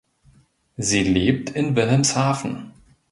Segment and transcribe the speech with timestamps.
[0.77, 2.71] Sie lebt in Wilhelmshaven.